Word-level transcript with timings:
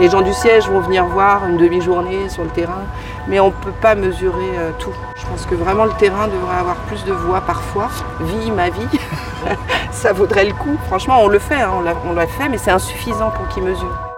Les 0.00 0.10
gens 0.10 0.22
du 0.22 0.32
siège 0.32 0.68
vont 0.68 0.80
venir 0.80 1.04
voir 1.06 1.46
une 1.46 1.58
demi-journée 1.58 2.28
sur 2.28 2.42
le 2.42 2.50
terrain, 2.50 2.82
mais 3.28 3.38
on 3.38 3.48
ne 3.48 3.52
peut 3.52 3.72
pas 3.80 3.94
mesurer 3.94 4.58
euh, 4.58 4.70
tout. 4.78 4.92
Je 5.14 5.24
pense 5.26 5.46
que 5.46 5.54
vraiment 5.54 5.84
le 5.84 5.92
terrain 5.92 6.26
devrait 6.26 6.56
avoir 6.56 6.76
plus 6.86 7.04
de 7.04 7.12
voix 7.12 7.40
parfois. 7.40 7.88
Vie, 8.20 8.50
ma 8.50 8.70
vie, 8.70 8.88
ça 9.92 10.12
vaudrait 10.12 10.46
le 10.46 10.54
coup. 10.54 10.76
Franchement, 10.88 11.18
on 11.22 11.28
le 11.28 11.38
fait, 11.38 11.60
hein, 11.60 11.70
on 12.04 12.12
l'a 12.12 12.26
fait, 12.26 12.48
mais 12.48 12.58
c'est 12.58 12.72
insuffisant 12.72 13.30
pour 13.30 13.46
qu'il 13.48 13.62
mesure. 13.62 14.11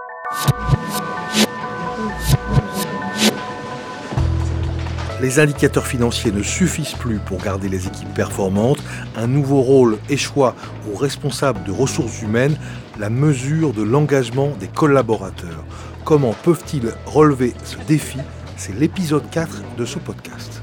Les 5.25 5.39
indicateurs 5.39 5.87
financiers 5.87 6.31
ne 6.31 6.43
suffisent 6.43 6.93
plus 6.93 7.17
pour 7.17 7.39
garder 7.39 7.67
les 7.67 7.87
équipes 7.87 8.13
performantes. 8.13 8.77
Un 9.17 9.25
nouveau 9.25 9.61
rôle 9.61 9.97
échoit 10.07 10.53
aux 10.87 10.95
responsables 10.95 11.63
de 11.63 11.71
ressources 11.71 12.21
humaines, 12.21 12.55
la 12.99 13.09
mesure 13.09 13.73
de 13.73 13.81
l'engagement 13.81 14.51
des 14.59 14.67
collaborateurs. 14.67 15.65
Comment 16.03 16.35
peuvent-ils 16.43 16.93
relever 17.07 17.55
ce 17.63 17.77
défi? 17.87 18.19
C'est 18.55 18.77
l'épisode 18.77 19.27
4 19.31 19.63
de 19.79 19.85
ce 19.85 19.97
podcast. 19.97 20.61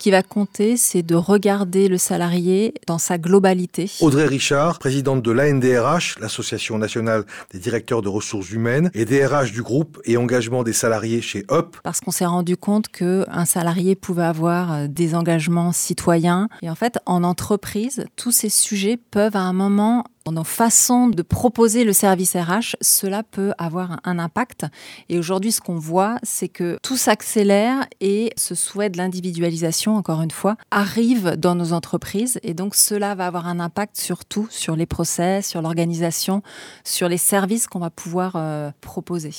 Qui 0.00 0.10
va 0.10 0.22
compter, 0.22 0.78
c'est 0.78 1.02
de 1.02 1.14
regarder 1.14 1.86
le 1.86 1.98
salarié 1.98 2.72
dans 2.86 2.98
sa 2.98 3.18
globalité. 3.18 3.90
Audrey 4.00 4.24
Richard, 4.24 4.78
présidente 4.78 5.22
de 5.22 5.30
l'ANDRH, 5.30 6.18
l'Association 6.20 6.78
nationale 6.78 7.24
des 7.52 7.58
directeurs 7.58 8.00
de 8.00 8.08
ressources 8.08 8.50
humaines, 8.50 8.90
et 8.94 9.04
DRH 9.04 9.52
du 9.52 9.62
groupe 9.62 10.00
et 10.06 10.16
engagement 10.16 10.62
des 10.62 10.72
salariés 10.72 11.20
chez 11.20 11.40
UP. 11.50 11.76
Parce 11.84 12.00
qu'on 12.00 12.10
s'est 12.10 12.24
rendu 12.24 12.56
compte 12.56 12.88
qu'un 12.88 13.44
salarié 13.44 13.94
pouvait 13.94 14.24
avoir 14.24 14.72
euh, 14.72 14.86
des 14.88 15.14
engagements 15.14 15.72
citoyens. 15.72 16.48
Et 16.62 16.70
en 16.70 16.74
fait, 16.74 16.98
en 17.04 17.22
entreprise, 17.22 18.06
tous 18.16 18.32
ces 18.32 18.48
sujets 18.48 18.98
peuvent 19.10 19.36
à 19.36 19.40
un 19.40 19.52
moment 19.52 20.04
dans 20.30 20.40
nos 20.40 20.44
façons 20.44 21.08
de 21.08 21.22
proposer 21.22 21.82
le 21.82 21.92
service 21.92 22.36
RH, 22.36 22.76
cela 22.80 23.24
peut 23.24 23.52
avoir 23.58 23.98
un 24.04 24.20
impact. 24.20 24.64
Et 25.08 25.18
aujourd'hui, 25.18 25.50
ce 25.50 25.60
qu'on 25.60 25.74
voit, 25.74 26.18
c'est 26.22 26.48
que 26.48 26.78
tout 26.84 26.96
s'accélère 26.96 27.84
et 28.00 28.32
ce 28.36 28.54
souhait 28.54 28.90
de 28.90 28.98
l'individualisation, 28.98 29.96
encore 29.96 30.22
une 30.22 30.30
fois, 30.30 30.56
arrive 30.70 31.36
dans 31.36 31.56
nos 31.56 31.72
entreprises. 31.72 32.38
Et 32.44 32.54
donc, 32.54 32.76
cela 32.76 33.16
va 33.16 33.26
avoir 33.26 33.48
un 33.48 33.58
impact 33.58 33.96
surtout 33.96 34.46
sur 34.50 34.76
les 34.76 34.86
process, 34.86 35.48
sur 35.48 35.62
l'organisation, 35.62 36.42
sur 36.84 37.08
les 37.08 37.18
services 37.18 37.66
qu'on 37.66 37.80
va 37.80 37.90
pouvoir 37.90 38.34
euh, 38.36 38.70
proposer. 38.80 39.32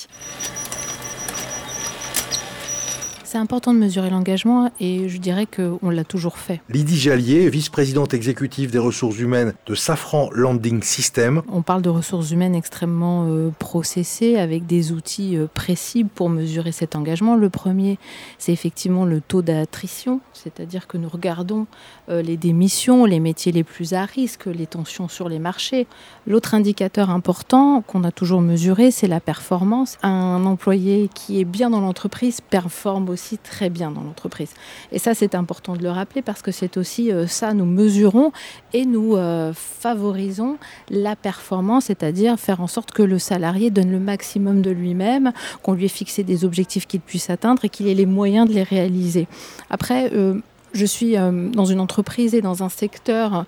C'est 3.31 3.37
important 3.37 3.73
de 3.73 3.79
mesurer 3.79 4.09
l'engagement 4.09 4.71
et 4.81 5.07
je 5.07 5.17
dirais 5.17 5.45
qu'on 5.45 5.89
l'a 5.89 6.03
toujours 6.03 6.37
fait. 6.37 6.59
Lydie 6.67 6.99
Jallier, 6.99 7.49
vice-présidente 7.49 8.13
exécutive 8.13 8.71
des 8.71 8.77
ressources 8.77 9.19
humaines 9.19 9.53
de 9.67 9.73
Safran 9.73 10.29
Landing 10.33 10.83
System. 10.83 11.41
On 11.47 11.61
parle 11.61 11.81
de 11.81 11.87
ressources 11.87 12.31
humaines 12.31 12.55
extrêmement 12.55 13.27
euh, 13.29 13.49
processées 13.57 14.35
avec 14.35 14.65
des 14.65 14.91
outils 14.91 15.37
euh, 15.37 15.47
précis 15.47 16.03
pour 16.03 16.27
mesurer 16.27 16.73
cet 16.73 16.93
engagement. 16.93 17.37
Le 17.37 17.49
premier, 17.49 17.99
c'est 18.37 18.51
effectivement 18.51 19.05
le 19.05 19.21
taux 19.21 19.41
d'attrition, 19.41 20.19
c'est-à-dire 20.33 20.85
que 20.85 20.97
nous 20.97 21.07
regardons 21.07 21.67
euh, 22.09 22.21
les 22.21 22.35
démissions, 22.35 23.05
les 23.05 23.21
métiers 23.21 23.53
les 23.53 23.63
plus 23.63 23.93
à 23.93 24.03
risque, 24.03 24.47
les 24.47 24.67
tensions 24.67 25.07
sur 25.07 25.29
les 25.29 25.39
marchés. 25.39 25.87
L'autre 26.27 26.53
indicateur 26.53 27.09
important 27.09 27.81
qu'on 27.87 28.03
a 28.03 28.11
toujours 28.11 28.41
mesuré, 28.41 28.91
c'est 28.91 29.07
la 29.07 29.21
performance. 29.21 29.97
Un 30.03 30.45
employé 30.45 31.09
qui 31.15 31.39
est 31.39 31.45
bien 31.45 31.69
dans 31.69 31.79
l'entreprise 31.79 32.41
performe 32.41 33.07
aussi 33.07 33.20
très 33.43 33.69
bien 33.69 33.91
dans 33.91 34.01
l'entreprise. 34.01 34.53
Et 34.91 34.99
ça, 34.99 35.13
c'est 35.13 35.35
important 35.35 35.75
de 35.75 35.83
le 35.83 35.89
rappeler 35.89 36.21
parce 36.21 36.41
que 36.41 36.51
c'est 36.51 36.77
aussi 36.77 37.11
euh, 37.11 37.27
ça, 37.27 37.53
nous 37.53 37.65
mesurons 37.65 38.31
et 38.73 38.85
nous 38.85 39.15
euh, 39.15 39.53
favorisons 39.53 40.57
la 40.89 41.15
performance, 41.15 41.85
c'est-à-dire 41.85 42.39
faire 42.39 42.61
en 42.61 42.67
sorte 42.67 42.91
que 42.91 43.03
le 43.03 43.19
salarié 43.19 43.69
donne 43.69 43.91
le 43.91 43.99
maximum 43.99 44.61
de 44.61 44.71
lui-même, 44.71 45.31
qu'on 45.63 45.73
lui 45.73 45.85
ait 45.85 45.89
fixé 45.89 46.23
des 46.23 46.45
objectifs 46.45 46.87
qu'il 46.87 47.01
puisse 47.01 47.29
atteindre 47.29 47.65
et 47.65 47.69
qu'il 47.69 47.87
ait 47.87 47.93
les 47.93 48.05
moyens 48.05 48.47
de 48.47 48.53
les 48.53 48.63
réaliser. 48.63 49.27
Après, 49.69 50.11
euh, 50.13 50.39
je 50.73 50.85
suis 50.85 51.15
dans 51.15 51.65
une 51.65 51.79
entreprise 51.79 52.33
et 52.33 52.41
dans 52.41 52.63
un 52.63 52.69
secteur 52.69 53.45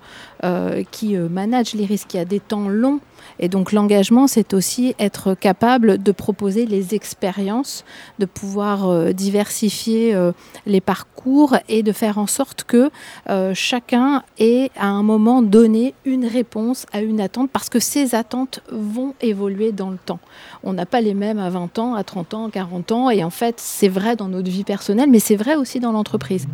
qui 0.90 1.16
manage 1.16 1.74
les 1.74 1.84
risques, 1.84 2.08
qui 2.08 2.18
a 2.18 2.24
des 2.24 2.40
temps 2.40 2.68
longs 2.68 3.00
et 3.38 3.48
donc 3.48 3.72
l'engagement, 3.72 4.26
c'est 4.26 4.54
aussi 4.54 4.94
être 4.98 5.34
capable 5.34 6.02
de 6.02 6.12
proposer 6.12 6.66
les 6.66 6.94
expériences, 6.94 7.84
de 8.18 8.26
pouvoir 8.26 8.88
euh, 8.88 9.12
diversifier 9.12 10.14
euh, 10.14 10.32
les 10.66 10.80
parcours 10.80 11.56
et 11.68 11.82
de 11.82 11.92
faire 11.92 12.18
en 12.18 12.26
sorte 12.26 12.64
que 12.64 12.90
euh, 13.30 13.52
chacun 13.54 14.22
ait 14.38 14.70
à 14.76 14.88
un 14.88 15.02
moment 15.02 15.42
donné 15.42 15.94
une 16.04 16.26
réponse 16.26 16.86
à 16.92 17.00
une 17.00 17.20
attente 17.20 17.50
parce 17.50 17.68
que 17.68 17.80
ces 17.80 18.14
attentes 18.14 18.60
vont 18.70 19.14
évoluer 19.20 19.72
dans 19.72 19.90
le 19.90 19.98
temps. 19.98 20.20
On 20.62 20.72
n'a 20.72 20.86
pas 20.86 21.00
les 21.00 21.14
mêmes 21.14 21.38
à 21.38 21.50
20 21.50 21.78
ans, 21.78 21.94
à 21.94 22.04
30 22.04 22.34
ans, 22.34 22.46
à 22.48 22.50
40 22.50 22.92
ans 22.92 23.10
et 23.10 23.24
en 23.24 23.30
fait 23.30 23.56
c'est 23.58 23.88
vrai 23.88 24.16
dans 24.16 24.28
notre 24.28 24.50
vie 24.50 24.64
personnelle 24.64 25.10
mais 25.10 25.18
c'est 25.18 25.36
vrai 25.36 25.56
aussi 25.56 25.80
dans 25.80 25.92
l'entreprise. 25.92 26.46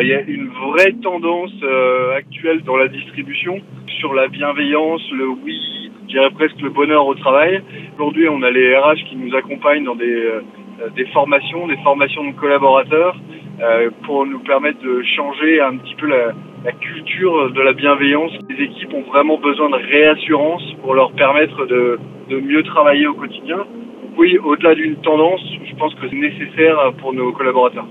Il 0.00 0.08
y 0.08 0.14
a 0.14 0.20
une 0.20 0.48
vraie 0.48 0.92
tendance 1.02 1.52
actuelle 2.16 2.62
dans 2.62 2.76
la 2.76 2.88
distribution 2.88 3.60
sur 4.00 4.14
la 4.14 4.28
bienveillance, 4.28 5.02
le 5.12 5.28
oui, 5.28 5.90
je 6.02 6.12
dirais 6.12 6.30
presque 6.30 6.60
le 6.60 6.70
bonheur 6.70 7.06
au 7.06 7.14
travail. 7.14 7.62
Aujourd'hui, 7.94 8.28
on 8.28 8.42
a 8.42 8.50
les 8.50 8.76
RH 8.76 9.04
qui 9.08 9.16
nous 9.16 9.34
accompagnent 9.34 9.84
dans 9.84 9.96
des, 9.96 10.04
euh, 10.04 10.40
des 10.94 11.06
formations, 11.06 11.66
des 11.66 11.76
formations 11.78 12.24
de 12.24 12.32
collaborateurs 12.32 13.16
euh, 13.60 13.90
pour 14.04 14.26
nous 14.26 14.40
permettre 14.40 14.80
de 14.82 15.02
changer 15.16 15.60
un 15.60 15.76
petit 15.78 15.94
peu 15.96 16.06
la, 16.06 16.32
la, 16.64 16.72
culture 16.72 17.50
de 17.50 17.60
la 17.60 17.72
bienveillance. 17.72 18.32
Les 18.50 18.64
équipes 18.64 18.92
ont 18.94 19.02
vraiment 19.02 19.38
besoin 19.38 19.70
de 19.70 19.76
réassurance 19.76 20.62
pour 20.82 20.94
leur 20.94 21.12
permettre 21.12 21.66
de, 21.66 21.98
de 22.30 22.40
mieux 22.40 22.62
travailler 22.62 23.06
au 23.06 23.14
quotidien. 23.14 23.64
Oui, 24.16 24.38
au-delà 24.38 24.74
d'une 24.74 24.96
tendance, 24.96 25.42
je 25.64 25.74
pense 25.76 25.94
que 25.94 26.08
c'est 26.08 26.16
nécessaire 26.16 26.92
pour 26.98 27.12
nos 27.12 27.32
collaborateurs. 27.32 27.86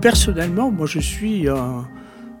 Personnellement, 0.00 0.70
moi 0.70 0.86
je 0.86 0.98
suis 0.98 1.46
un 1.48 1.86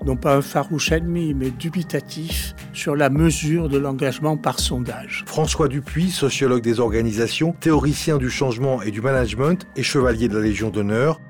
non 0.06 0.16
pas 0.16 0.36
un 0.36 0.40
farouche 0.40 0.92
ennemi, 0.92 1.34
mais 1.34 1.50
dubitatif 1.50 2.54
sur 2.72 2.96
la 2.96 3.10
mesure 3.10 3.68
de 3.68 3.76
l'engagement 3.76 4.38
par 4.38 4.58
sondage. 4.58 5.24
François 5.26 5.68
Dupuis, 5.68 6.10
sociologue 6.10 6.62
des 6.62 6.80
organisations, 6.80 7.52
théoricien 7.52 8.16
du 8.16 8.30
changement 8.30 8.80
et 8.80 8.90
du 8.90 9.02
management 9.02 9.66
et 9.76 9.82
chevalier 9.82 10.28
de 10.28 10.38
la 10.38 10.42
Légion 10.42 10.70
d'honneur. 10.70 11.20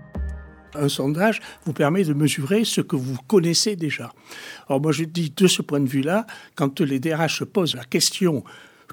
Un 0.76 0.88
sondage 0.88 1.40
vous 1.64 1.72
permet 1.72 2.04
de 2.04 2.14
mesurer 2.14 2.64
ce 2.64 2.80
que 2.80 2.94
vous 2.94 3.16
connaissez 3.26 3.74
déjà. 3.74 4.12
Alors 4.68 4.80
moi 4.80 4.92
je 4.92 5.02
dis 5.02 5.32
de 5.36 5.48
ce 5.48 5.62
point 5.62 5.80
de 5.80 5.88
vue-là, 5.88 6.26
quand 6.54 6.80
les 6.80 7.00
DRH 7.00 7.38
se 7.40 7.44
posent 7.44 7.74
la 7.74 7.84
question 7.84 8.44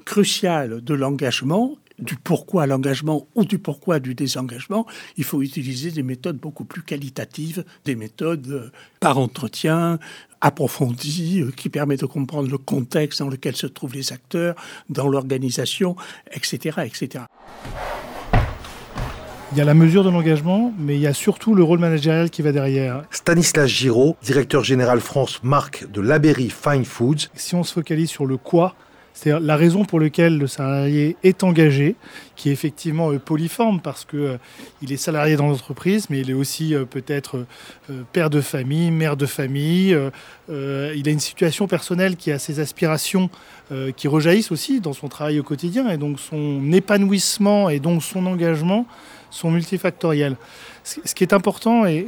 cruciale 0.04 0.82
de 0.82 0.94
l'engagement, 0.94 1.76
du 1.98 2.16
pourquoi 2.16 2.66
l'engagement 2.66 3.26
ou 3.34 3.44
du 3.44 3.58
pourquoi 3.58 4.00
du 4.00 4.14
désengagement, 4.14 4.86
il 5.16 5.24
faut 5.24 5.42
utiliser 5.42 5.90
des 5.90 6.02
méthodes 6.02 6.38
beaucoup 6.38 6.64
plus 6.64 6.82
qualitatives, 6.82 7.64
des 7.84 7.96
méthodes 7.96 8.48
euh, 8.48 8.70
par 9.00 9.18
entretien, 9.18 9.98
approfondies, 10.40 11.42
euh, 11.42 11.50
qui 11.50 11.68
permettent 11.68 12.00
de 12.00 12.06
comprendre 12.06 12.48
le 12.48 12.58
contexte 12.58 13.20
dans 13.20 13.28
lequel 13.28 13.56
se 13.56 13.66
trouvent 13.66 13.94
les 13.94 14.12
acteurs, 14.12 14.54
dans 14.88 15.08
l'organisation, 15.08 15.96
etc., 16.32 16.82
etc. 16.84 17.24
Il 19.52 19.56
y 19.56 19.62
a 19.62 19.64
la 19.64 19.72
mesure 19.72 20.04
de 20.04 20.10
l'engagement, 20.10 20.74
mais 20.78 20.96
il 20.96 21.00
y 21.00 21.06
a 21.06 21.14
surtout 21.14 21.54
le 21.54 21.62
rôle 21.62 21.78
managérial 21.78 22.28
qui 22.28 22.42
va 22.42 22.52
derrière. 22.52 23.04
Stanislas 23.10 23.66
Giraud, 23.66 24.14
directeur 24.22 24.62
général 24.62 25.00
France 25.00 25.42
marque 25.42 25.90
de 25.90 26.02
Laberry 26.02 26.50
Fine 26.50 26.84
Foods. 26.84 27.28
Si 27.34 27.54
on 27.54 27.64
se 27.64 27.72
focalise 27.72 28.10
sur 28.10 28.26
le 28.26 28.36
quoi, 28.36 28.74
c'est 29.20 29.40
la 29.40 29.56
raison 29.56 29.84
pour 29.84 29.98
laquelle 29.98 30.38
le 30.38 30.46
salarié 30.46 31.16
est 31.24 31.42
engagé, 31.42 31.96
qui 32.36 32.50
est 32.50 32.52
effectivement 32.52 33.10
euh, 33.10 33.18
polyforme 33.18 33.80
parce 33.80 34.04
que 34.04 34.16
euh, 34.16 34.36
il 34.80 34.92
est 34.92 34.96
salarié 34.96 35.34
dans 35.34 35.48
l'entreprise, 35.48 36.08
mais 36.08 36.20
il 36.20 36.30
est 36.30 36.34
aussi 36.34 36.72
euh, 36.72 36.84
peut-être 36.84 37.44
père 38.12 38.30
de 38.30 38.40
famille, 38.40 38.92
mère 38.92 39.16
de 39.16 39.26
famille. 39.26 39.96
il 40.48 41.08
a 41.08 41.10
une 41.10 41.18
situation 41.18 41.66
personnelle 41.66 42.14
qui 42.14 42.30
a 42.30 42.38
ses 42.38 42.60
aspirations 42.60 43.30
qui 43.96 44.08
rejaillissent 44.08 44.52
aussi 44.52 44.80
dans 44.80 44.92
son 44.92 45.08
travail 45.08 45.40
au 45.40 45.42
quotidien, 45.42 45.88
et 45.88 45.96
donc 45.96 46.20
son 46.20 46.70
épanouissement 46.72 47.70
et 47.70 47.80
donc 47.80 48.02
son 48.02 48.26
engagement 48.26 48.86
sont 49.30 49.50
multifactoriels. 49.50 50.36
Ce 50.84 51.14
qui 51.14 51.24
est 51.24 51.32
important 51.32 51.86
et, 51.86 52.06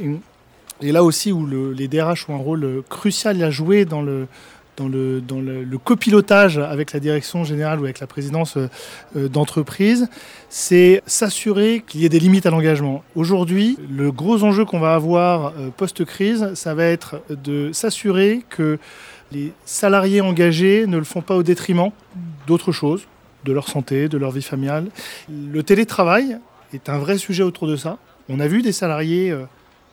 et 0.81 0.91
là 0.91 1.03
aussi 1.03 1.31
où 1.31 1.45
les 1.73 1.87
DRH 1.87 2.29
ont 2.29 2.35
un 2.35 2.43
rôle 2.43 2.83
crucial 2.89 3.41
à 3.43 3.49
jouer 3.49 3.85
dans 3.85 4.01
le 4.01 4.27
dans 4.77 4.87
le, 4.87 5.77
copilotage 5.83 6.57
avec 6.57 6.93
la 6.93 6.99
direction 6.99 7.43
générale 7.43 7.79
ou 7.79 7.83
avec 7.83 7.99
la 7.99 8.07
présidence 8.07 8.57
euh, 8.57 8.69
euh, 9.15 9.27
d'entreprise, 9.27 10.07
c'est 10.49 11.01
s'assurer 11.05 11.83
qu'il 11.85 12.01
y 12.01 12.05
ait 12.05 12.09
des 12.09 12.19
limites 12.19 12.45
à 12.45 12.51
l'engagement. 12.51 13.03
Aujourd'hui, 13.15 13.77
le 13.89 14.11
gros 14.11 14.43
enjeu 14.43 14.65
qu'on 14.65 14.79
va 14.79 14.93
avoir 14.93 15.47
euh, 15.47 15.69
post-crise, 15.75 16.53
ça 16.53 16.73
va 16.73 16.85
être 16.85 17.21
de 17.29 17.71
s'assurer 17.73 18.41
que 18.49 18.79
les 19.31 19.53
salariés 19.65 20.21
engagés 20.21 20.85
ne 20.87 20.97
le 20.97 21.03
font 21.03 21.21
pas 21.21 21.35
au 21.35 21.43
détriment 21.43 21.91
d'autres 22.47 22.71
choses, 22.71 23.07
de 23.45 23.53
leur 23.53 23.67
santé, 23.67 24.07
de 24.07 24.17
leur 24.17 24.31
vie 24.31 24.41
familiale. 24.41 24.87
Le 25.29 25.63
télétravail 25.63 26.37
est 26.73 26.89
un 26.89 26.97
vrai 26.97 27.17
sujet 27.17 27.43
autour 27.43 27.67
de 27.67 27.75
ça. 27.75 27.97
On 28.29 28.39
a 28.39 28.47
vu 28.47 28.61
des 28.61 28.71
salariés 28.71 29.33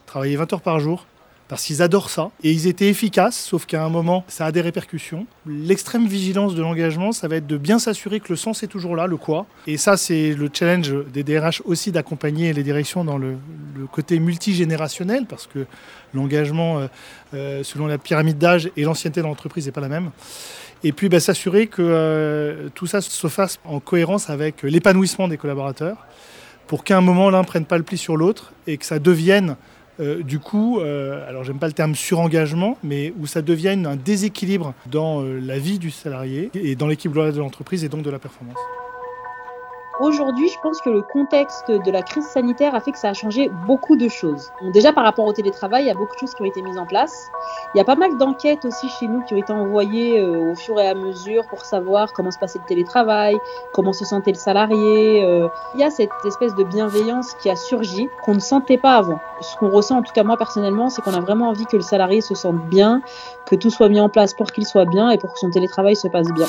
travailler 0.06 0.36
20 0.36 0.52
heures 0.52 0.60
par 0.60 0.80
jour 0.80 1.06
parce 1.48 1.64
qu'ils 1.64 1.82
adorent 1.82 2.10
ça. 2.10 2.30
Et 2.44 2.52
ils 2.52 2.66
étaient 2.66 2.88
efficaces, 2.88 3.36
sauf 3.36 3.64
qu'à 3.66 3.82
un 3.82 3.88
moment, 3.88 4.24
ça 4.28 4.46
a 4.46 4.52
des 4.52 4.60
répercussions. 4.60 5.26
L'extrême 5.46 6.06
vigilance 6.06 6.54
de 6.54 6.62
l'engagement, 6.62 7.10
ça 7.12 7.26
va 7.26 7.36
être 7.36 7.46
de 7.46 7.56
bien 7.56 7.78
s'assurer 7.78 8.20
que 8.20 8.28
le 8.28 8.36
sens 8.36 8.62
est 8.62 8.66
toujours 8.66 8.94
là, 8.94 9.06
le 9.06 9.16
quoi. 9.16 9.46
Et 9.66 9.78
ça, 9.78 9.96
c'est 9.96 10.34
le 10.34 10.50
challenge 10.52 10.92
des 11.12 11.24
DRH 11.24 11.62
aussi 11.64 11.90
d'accompagner 11.90 12.52
les 12.52 12.62
directions 12.62 13.02
dans 13.02 13.18
le, 13.18 13.36
côté 13.90 14.18
multigénérationnel, 14.18 15.24
parce 15.26 15.46
que 15.46 15.64
l'engagement, 16.12 16.78
euh, 16.78 16.86
euh, 17.32 17.62
selon 17.62 17.86
la 17.86 17.96
pyramide 17.96 18.36
d'âge 18.36 18.70
et 18.76 18.82
l'ancienneté 18.82 19.20
de 19.22 19.26
l'entreprise, 19.26 19.66
n'est 19.66 19.72
pas 19.72 19.80
la 19.80 19.88
même. 19.88 20.10
Et 20.84 20.92
puis 20.92 21.08
bah, 21.08 21.20
s'assurer 21.20 21.66
que 21.66 21.82
euh, 21.82 22.68
tout 22.74 22.86
ça 22.86 23.00
se 23.00 23.28
fasse 23.28 23.58
en 23.64 23.80
cohérence 23.80 24.30
avec 24.30 24.62
l'épanouissement 24.62 25.28
des 25.28 25.36
collaborateurs, 25.36 26.06
pour 26.66 26.84
qu'à 26.84 26.98
un 26.98 27.00
moment 27.00 27.30
l'un 27.30 27.40
ne 27.40 27.46
prenne 27.46 27.64
pas 27.64 27.78
le 27.78 27.84
pli 27.84 27.96
sur 27.96 28.16
l'autre 28.16 28.52
et 28.66 28.76
que 28.76 28.84
ça 28.84 28.98
devienne 28.98 29.56
euh, 30.00 30.22
du 30.22 30.38
coup, 30.38 30.80
euh, 30.80 31.28
alors 31.28 31.44
j'aime 31.44 31.58
pas 31.58 31.66
le 31.66 31.72
terme 31.72 31.94
surengagement, 31.94 32.78
mais 32.82 33.12
où 33.18 33.26
ça 33.26 33.42
devienne 33.42 33.86
un 33.86 33.96
déséquilibre 33.96 34.74
dans 34.86 35.22
euh, 35.22 35.40
la 35.40 35.58
vie 35.58 35.78
du 35.78 35.90
salarié 35.90 36.50
et 36.54 36.76
dans 36.76 36.86
l'équipe 36.86 37.10
globale 37.12 37.32
de 37.32 37.38
l'entreprise 37.38 37.84
et 37.84 37.88
donc 37.88 38.02
de 38.02 38.10
la 38.10 38.18
performance. 38.18 38.58
Aujourd'hui, 40.00 40.48
je 40.48 40.60
pense 40.60 40.80
que 40.80 40.90
le 40.90 41.02
contexte 41.02 41.72
de 41.72 41.90
la 41.90 42.02
crise 42.02 42.24
sanitaire 42.24 42.72
a 42.76 42.80
fait 42.80 42.92
que 42.92 42.98
ça 42.98 43.08
a 43.08 43.14
changé 43.14 43.50
beaucoup 43.66 43.96
de 43.96 44.06
choses. 44.08 44.52
déjà 44.72 44.92
par 44.92 45.02
rapport 45.02 45.24
au 45.24 45.32
télétravail, 45.32 45.84
il 45.84 45.86
y 45.88 45.90
a 45.90 45.94
beaucoup 45.94 46.14
de 46.14 46.20
choses 46.20 46.34
qui 46.34 46.42
ont 46.42 46.44
été 46.44 46.62
mises 46.62 46.78
en 46.78 46.86
place. 46.86 47.12
Il 47.74 47.78
y 47.78 47.80
a 47.80 47.84
pas 47.84 47.96
mal 47.96 48.16
d'enquêtes 48.16 48.64
aussi 48.64 48.88
chez 48.88 49.08
nous 49.08 49.22
qui 49.22 49.34
ont 49.34 49.38
été 49.38 49.52
envoyées 49.52 50.20
euh, 50.20 50.52
au 50.52 50.54
fur 50.54 50.78
et 50.78 50.86
à 50.86 50.94
mesure 50.94 51.44
pour 51.48 51.64
savoir 51.64 52.12
comment 52.12 52.30
se 52.30 52.38
passait 52.38 52.60
le 52.60 52.64
télétravail, 52.66 53.36
comment 53.72 53.92
se 53.92 54.04
sentait 54.04 54.30
le 54.30 54.38
salarié. 54.38 55.24
Euh. 55.24 55.48
Il 55.74 55.80
y 55.80 55.84
a 55.84 55.90
cette 55.90 56.10
espèce 56.24 56.54
de 56.54 56.62
bienveillance 56.62 57.34
qui 57.42 57.50
a 57.50 57.56
surgi 57.56 58.08
qu'on 58.24 58.34
ne 58.34 58.40
sentait 58.40 58.78
pas 58.78 58.94
avant. 58.94 59.18
Ce 59.40 59.56
qu'on 59.56 59.70
ressent, 59.70 59.98
en 59.98 60.02
tout 60.02 60.12
cas 60.12 60.22
moi 60.22 60.36
personnellement, 60.36 60.90
c'est 60.90 61.02
qu'on 61.02 61.14
a 61.14 61.20
vraiment 61.20 61.48
envie 61.48 61.66
que 61.66 61.76
le 61.76 61.82
salarié 61.82 62.20
se 62.20 62.36
sente 62.36 62.60
bien, 62.68 63.02
que 63.46 63.56
tout 63.56 63.70
soit 63.70 63.88
mis 63.88 64.00
en 64.00 64.08
place 64.08 64.32
pour 64.32 64.52
qu'il 64.52 64.64
soit 64.64 64.84
bien 64.84 65.10
et 65.10 65.18
pour 65.18 65.32
que 65.32 65.40
son 65.40 65.50
télétravail 65.50 65.96
se 65.96 66.06
passe 66.06 66.28
bien. 66.34 66.46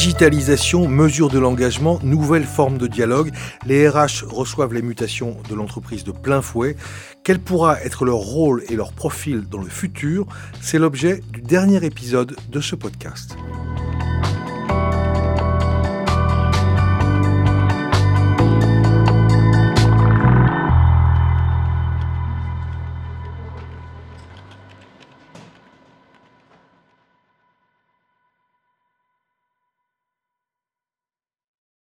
Digitalisation, 0.00 0.88
mesure 0.88 1.28
de 1.28 1.38
l'engagement, 1.38 2.00
nouvelle 2.02 2.44
forme 2.44 2.78
de 2.78 2.86
dialogue. 2.86 3.32
Les 3.66 3.86
RH 3.86 4.24
reçoivent 4.26 4.72
les 4.72 4.80
mutations 4.80 5.36
de 5.50 5.54
l'entreprise 5.54 6.04
de 6.04 6.10
plein 6.10 6.40
fouet. 6.40 6.74
Quel 7.22 7.38
pourra 7.38 7.78
être 7.82 8.06
leur 8.06 8.16
rôle 8.16 8.64
et 8.70 8.76
leur 8.76 8.94
profil 8.94 9.42
dans 9.46 9.60
le 9.60 9.68
futur? 9.68 10.26
C'est 10.62 10.78
l'objet 10.78 11.20
du 11.34 11.42
dernier 11.42 11.84
épisode 11.84 12.34
de 12.48 12.60
ce 12.62 12.76
podcast. 12.76 13.36